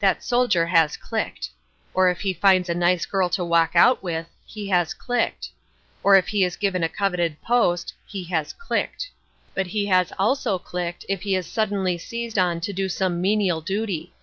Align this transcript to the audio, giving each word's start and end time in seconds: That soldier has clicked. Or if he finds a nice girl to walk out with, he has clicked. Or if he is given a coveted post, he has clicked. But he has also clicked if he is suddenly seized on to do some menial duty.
That 0.00 0.24
soldier 0.24 0.68
has 0.68 0.96
clicked. 0.96 1.50
Or 1.92 2.08
if 2.08 2.22
he 2.22 2.32
finds 2.32 2.70
a 2.70 2.74
nice 2.74 3.04
girl 3.04 3.28
to 3.28 3.44
walk 3.44 3.76
out 3.76 4.02
with, 4.02 4.26
he 4.46 4.68
has 4.70 4.94
clicked. 4.94 5.50
Or 6.02 6.16
if 6.16 6.28
he 6.28 6.44
is 6.44 6.56
given 6.56 6.82
a 6.82 6.88
coveted 6.88 7.38
post, 7.42 7.92
he 8.06 8.24
has 8.32 8.54
clicked. 8.54 9.10
But 9.54 9.66
he 9.66 9.84
has 9.88 10.14
also 10.18 10.58
clicked 10.58 11.04
if 11.10 11.20
he 11.20 11.36
is 11.36 11.46
suddenly 11.46 11.98
seized 11.98 12.38
on 12.38 12.62
to 12.62 12.72
do 12.72 12.88
some 12.88 13.20
menial 13.20 13.60
duty. 13.60 14.14